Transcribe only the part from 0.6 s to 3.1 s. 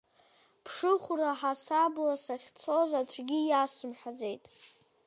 Ԥшыхәра ҳасабла сахьцоз